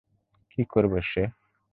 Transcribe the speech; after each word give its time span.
কী 0.51 0.61
করবে 0.65 0.99
সে? 1.03 1.23